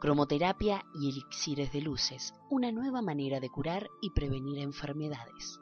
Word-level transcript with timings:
cromoterapia 0.00 0.84
y 0.94 1.10
elixires 1.10 1.72
de 1.72 1.82
luces, 1.82 2.34
una 2.48 2.72
nueva 2.72 3.02
manera 3.02 3.38
de 3.38 3.50
curar 3.50 3.88
y 4.00 4.10
prevenir 4.10 4.58
enfermedades. 4.58 5.60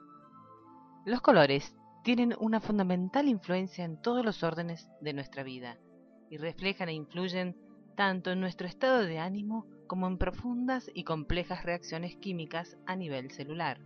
Los 1.05 1.21
colores 1.21 1.75
tienen 2.05 2.35
una 2.39 2.61
fundamental 2.61 3.29
influencia 3.29 3.85
en 3.85 4.01
todos 4.01 4.25
los 4.25 4.43
órdenes 4.45 4.89
de 5.01 5.13
nuestra 5.13 5.43
vida 5.43 5.77
y 6.31 6.37
reflejan 6.37 6.89
e 6.89 6.95
influyen 6.95 7.57
tanto 7.97 8.31
en 8.31 8.41
nuestro 8.41 8.69
estado 8.69 9.01
de 9.03 9.19
ánimo 9.19 9.67
como 9.89 10.07
en 10.07 10.19
profundas 10.19 10.89
y 10.95 11.03
complejas 11.03 11.65
reacciones 11.65 12.15
químicas 12.17 12.79
a 12.87 12.95
nivel 12.95 13.33
celular. 13.33 13.81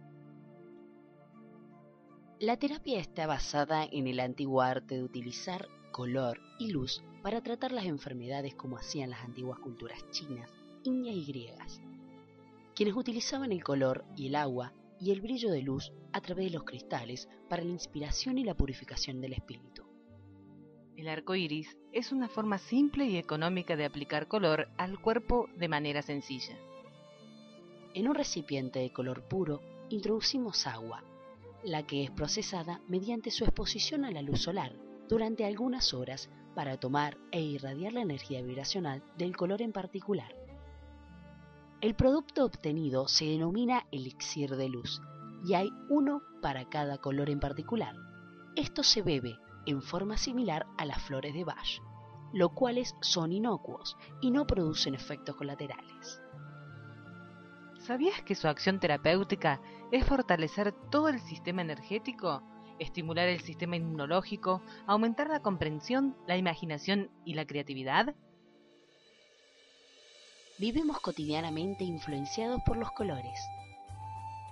La 2.39 2.59
terapia 2.59 2.98
está 2.98 3.27
basada 3.27 3.84
en 3.91 4.07
el 4.07 4.21
antiguo 4.21 4.61
arte 4.61 4.96
de 4.96 5.05
utilizar 5.05 5.69
color 5.93 6.40
y 6.59 6.72
luz 6.72 7.04
para 7.22 7.43
tratar 7.43 7.70
las 7.70 7.84
enfermedades 7.84 8.54
como 8.54 8.79
hacían 8.79 9.11
las 9.11 9.22
antiguas 9.22 9.61
culturas 9.61 10.05
chinas, 10.10 10.51
indias 10.82 11.15
y 11.15 11.24
griegas, 11.24 11.80
quienes 12.74 12.96
utilizaban 12.96 13.52
el 13.52 13.62
color 13.62 14.05
y 14.16 14.27
el 14.27 14.34
agua 14.34 14.73
y 14.98 15.12
el 15.12 15.20
brillo 15.20 15.51
de 15.51 15.62
luz 15.62 15.92
a 16.12 16.20
través 16.20 16.46
de 16.46 16.59
los 16.59 16.65
cristales 16.65 17.28
para 17.48 17.62
la 17.62 17.70
inspiración 17.70 18.38
y 18.38 18.45
la 18.45 18.56
purificación 18.56 19.20
del 19.20 19.34
espíritu. 19.34 19.84
El 20.96 21.09
arco 21.09 21.34
iris 21.34 21.77
es 21.93 22.12
una 22.12 22.29
forma 22.29 22.59
simple 22.59 23.04
y 23.06 23.16
económica 23.16 23.77
de 23.77 23.84
aplicar 23.84 24.29
color 24.29 24.68
al 24.79 25.01
cuerpo 25.01 25.48
de 25.56 25.68
manera 25.68 26.02
sencilla. 26.02 26.56
En 27.95 28.09
un 28.09 28.15
recipiente 28.15 28.79
de 28.79 28.93
color 28.93 29.29
puro 29.29 29.60
introducimos 29.90 30.66
agua, 30.66 31.04
la 31.65 31.87
que 31.87 32.04
es 32.04 32.10
procesada 32.10 32.80
mediante 32.88 33.30
su 33.30 33.45
exposición 33.45 34.04
a 34.04 34.10
la 34.10 34.23
luz 34.23 34.40
solar 34.43 34.73
durante 35.12 35.45
algunas 35.45 35.93
horas 35.93 36.30
para 36.55 36.80
tomar 36.80 37.19
e 37.33 37.43
irradiar 37.43 37.93
la 37.93 38.01
energía 38.01 38.41
vibracional 38.41 39.02
del 39.19 39.37
color 39.37 39.61
en 39.61 39.71
particular. 39.71 40.35
El 41.83 41.95
producto 41.95 42.46
obtenido 42.46 43.09
se 43.09 43.27
denomina 43.27 43.87
elixir 43.93 44.57
de 44.57 44.71
luz 44.71 45.02
y 45.45 45.52
hay 45.52 45.71
uno 45.91 46.23
para 46.41 46.66
cada 46.71 46.96
color 46.96 47.29
en 47.29 47.41
particular. 47.41 47.95
Esto 48.57 48.82
se 48.82 49.02
bebe 49.02 49.37
en 49.66 49.82
forma 49.82 50.16
similar 50.16 50.65
a 50.79 50.87
las 50.87 51.02
flores 51.02 51.35
de 51.35 51.45
Bach, 51.45 51.82
lo 52.32 52.54
cuales 52.54 52.97
son 53.02 53.32
inocuos 53.32 53.99
y 54.23 54.30
no 54.30 54.47
producen 54.47 54.95
efectos 54.95 55.37
colaterales. 55.37 56.23
¿Sabías 57.80 58.23
que 58.23 58.35
su 58.35 58.49
acción 58.49 58.80
terapéutica 58.80 59.60
es 59.91 60.07
fortalecer 60.07 60.73
todo 60.91 61.10
el 61.10 61.21
sistema 61.21 61.60
energético 61.60 62.43
estimular 62.83 63.29
el 63.29 63.41
sistema 63.41 63.77
inmunológico, 63.77 64.62
aumentar 64.87 65.28
la 65.28 65.41
comprensión, 65.41 66.16
la 66.27 66.37
imaginación 66.37 67.11
y 67.25 67.34
la 67.34 67.47
creatividad? 67.47 68.15
Vivimos 70.59 71.00
cotidianamente 71.00 71.84
influenciados 71.84 72.60
por 72.65 72.77
los 72.77 72.93
colores. 72.93 73.41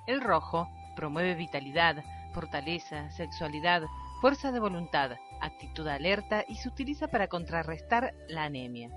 El 0.06 0.20
rojo 0.20 0.69
promueve 0.97 1.34
vitalidad, 1.34 2.03
fortaleza, 2.33 3.11
sexualidad, 3.11 3.83
fuerza 4.20 4.53
de 4.53 4.61
voluntad, 4.61 5.12
actitud 5.41 5.86
alerta 5.86 6.45
y 6.48 6.56
se 6.56 6.69
utiliza 6.69 7.08
para 7.08 7.28
contrarrestar 7.28 8.14
la 8.28 8.45
anemia. 8.45 8.91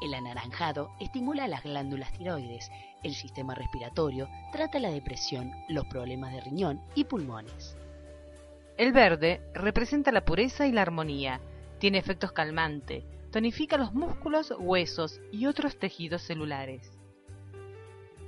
El 0.00 0.14
anaranjado 0.14 0.92
estimula 1.00 1.48
las 1.48 1.64
glándulas 1.64 2.12
tiroides, 2.12 2.70
el 3.02 3.14
sistema 3.14 3.54
respiratorio, 3.54 4.28
trata 4.52 4.78
la 4.78 4.90
depresión, 4.90 5.52
los 5.68 5.86
problemas 5.86 6.32
de 6.32 6.40
riñón 6.40 6.80
y 6.94 7.04
pulmones. 7.04 7.76
El 8.76 8.92
verde 8.92 9.40
representa 9.54 10.12
la 10.12 10.24
pureza 10.24 10.66
y 10.68 10.72
la 10.72 10.82
armonía, 10.82 11.40
tiene 11.80 11.98
efectos 11.98 12.30
calmante, 12.30 13.04
tonifica 13.32 13.76
los 13.76 13.92
músculos, 13.92 14.54
huesos 14.56 15.20
y 15.32 15.46
otros 15.46 15.78
tejidos 15.78 16.22
celulares. 16.22 16.92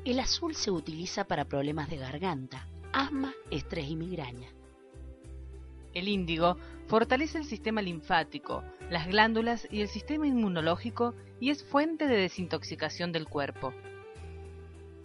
El 0.05 0.19
azul 0.19 0.57
se 0.57 0.73
utiliza 0.73 1.25
para 1.25 1.45
problemas 1.45 1.89
de 1.89 1.99
garganta, 1.99 2.67
asma, 2.93 3.33
estrés 3.51 3.89
y 3.89 3.95
migraña. 3.97 4.49
El 5.95 6.09
índigo 6.09 6.57
fortalece 6.87 7.39
el 7.39 7.45
sistema 7.45 7.83
linfático, 7.83 8.63
las 8.91 9.07
glándulas 9.07 9.67
y 9.71 9.81
el 9.81 9.89
sistema 9.89 10.27
inmunológico 10.27 11.15
y 11.41 11.51
es 11.51 11.65
fuente 11.65 12.07
de 12.07 12.17
desintoxicación 12.17 13.13
del 13.13 13.27
cuerpo. 13.27 13.73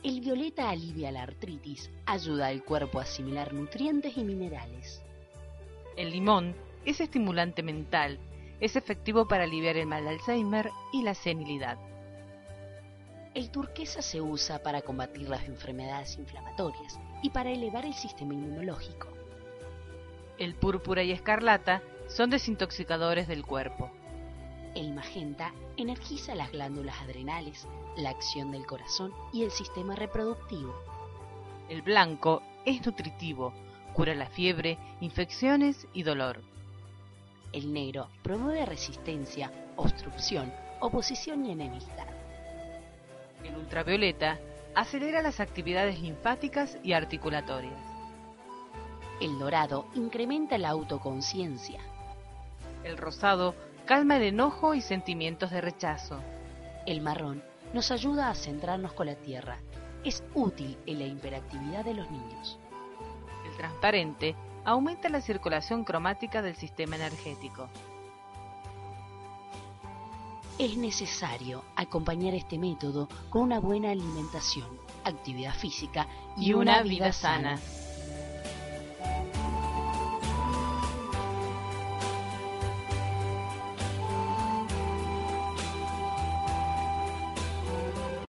El 0.03 0.21
violeta 0.21 0.69
alivia 0.69 1.11
la 1.11 1.23
artritis, 1.23 1.89
ayuda 2.05 2.47
al 2.47 2.63
cuerpo 2.63 2.99
a 2.99 3.03
asimilar 3.03 3.53
nutrientes 3.53 4.15
y 4.17 4.23
minerales. 4.23 5.01
El 5.97 6.11
limón 6.11 6.55
es 6.85 6.99
estimulante 6.99 7.63
mental, 7.63 8.19
es 8.59 8.75
efectivo 8.75 9.27
para 9.27 9.45
aliviar 9.45 9.77
el 9.77 9.87
mal 9.87 10.03
de 10.03 10.11
Alzheimer 10.11 10.69
y 10.93 11.01
la 11.01 11.15
senilidad. 11.15 11.79
El 13.33 13.49
turquesa 13.49 14.01
se 14.01 14.21
usa 14.21 14.61
para 14.61 14.81
combatir 14.81 15.27
las 15.27 15.45
enfermedades 15.45 16.17
inflamatorias 16.17 16.99
y 17.23 17.31
para 17.31 17.49
elevar 17.49 17.85
el 17.85 17.93
sistema 17.93 18.33
inmunológico. 18.33 19.14
El 20.37 20.55
púrpura 20.55 21.01
y 21.03 21.11
escarlata 21.11 21.81
son 22.07 22.29
desintoxicadores 22.29 23.27
del 23.27 23.45
cuerpo. 23.45 23.89
El 24.75 24.93
magenta 24.93 25.53
energiza 25.77 26.35
las 26.35 26.51
glándulas 26.51 27.01
adrenales, 27.01 27.65
la 27.95 28.09
acción 28.09 28.51
del 28.51 28.65
corazón 28.65 29.13
y 29.31 29.43
el 29.43 29.51
sistema 29.51 29.95
reproductivo. 29.95 30.75
El 31.69 31.81
blanco 31.81 32.43
es 32.65 32.85
nutritivo, 32.85 33.53
cura 33.93 34.13
la 34.13 34.27
fiebre, 34.27 34.77
infecciones 34.99 35.87
y 35.93 36.03
dolor. 36.03 36.41
El 37.53 37.71
negro 37.71 38.09
promueve 38.21 38.65
resistencia, 38.65 39.49
obstrucción, 39.77 40.53
oposición 40.81 41.45
y 41.45 41.51
enemistad. 41.53 42.07
El 43.45 43.55
ultravioleta 43.55 44.37
acelera 44.75 45.21
las 45.21 45.39
actividades 45.39 46.01
linfáticas 46.01 46.77
y 46.83 46.91
articulatorias. 46.91 47.94
El 49.21 49.39
dorado 49.39 49.85
incrementa 49.95 50.57
la 50.57 50.69
autoconciencia. 50.69 51.79
El 52.83 52.97
rosado 52.97 53.55
calma 53.85 54.17
el 54.17 54.23
enojo 54.23 54.73
y 54.73 54.81
sentimientos 54.81 55.51
de 55.51 55.61
rechazo. 55.61 56.19
El 56.85 57.01
marrón 57.01 57.41
nos 57.73 57.91
ayuda 57.91 58.29
a 58.29 58.35
centrarnos 58.35 58.93
con 58.93 59.07
la 59.07 59.15
tierra. 59.15 59.57
Es 60.03 60.23
útil 60.33 60.77
en 60.85 60.99
la 60.99 61.05
hiperactividad 61.05 61.85
de 61.85 61.93
los 61.93 62.11
niños. 62.11 62.59
El 63.45 63.55
transparente 63.55 64.35
aumenta 64.65 65.09
la 65.09 65.21
circulación 65.21 65.83
cromática 65.85 66.41
del 66.41 66.55
sistema 66.55 66.97
energético. 66.97 67.69
Es 70.57 70.77
necesario 70.77 71.63
acompañar 71.75 72.33
este 72.33 72.57
método 72.57 73.07
con 73.29 73.43
una 73.43 73.59
buena 73.59 73.91
alimentación, 73.91 74.67
actividad 75.03 75.53
física 75.53 76.07
y, 76.37 76.53
una, 76.53 76.81
vida, 76.81 77.11
sana. 77.11 77.59